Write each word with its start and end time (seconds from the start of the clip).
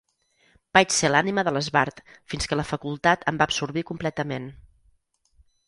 Vaig 0.77 0.95
ser 0.99 1.11
l'ànima 1.11 1.43
de 1.47 1.53
l'esbart 1.57 2.01
fins 2.33 2.51
que 2.53 2.59
la 2.59 2.67
facultat 2.71 3.29
em 3.33 3.39
va 3.45 3.49
absorbir 3.51 3.87
completament. 3.93 4.51